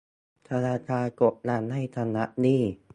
[0.49, 2.61] ธนาคารกดดันให้ชำระหนี้